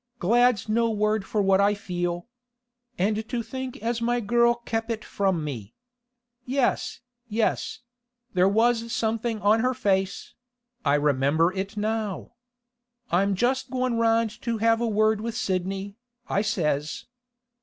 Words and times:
Glad's 0.17 0.67
no 0.67 0.89
word 0.89 1.23
for 1.27 1.43
what 1.43 1.61
I 1.61 1.75
feel. 1.75 2.27
And 2.97 3.29
to 3.29 3.43
think 3.43 3.77
as 3.83 4.01
my 4.01 4.19
girl 4.19 4.55
kep' 4.65 4.89
it 4.89 5.05
from 5.05 5.43
me! 5.43 5.75
Yes, 6.43 7.01
yes; 7.27 7.81
there 8.33 8.49
was 8.49 8.91
something 8.91 9.39
on 9.41 9.59
her 9.59 9.75
face; 9.75 10.33
I 10.83 10.95
remember 10.95 11.53
it 11.53 11.77
now. 11.77 12.33
"I'm 13.11 13.35
just 13.35 13.69
goin' 13.69 13.93
round 13.99 14.41
to 14.41 14.57
have 14.57 14.81
a 14.81 14.87
word 14.87 15.21
with 15.21 15.35
Sidney," 15.37 15.99
I 16.27 16.41
says. 16.41 17.05